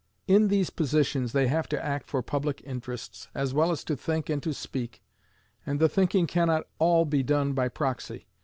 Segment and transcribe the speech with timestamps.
[0.25, 4.31] In these positions they have to act for public interests, as well as to think
[4.31, 5.03] and to speak,
[5.63, 8.25] and the thinking can not all be done by proxy.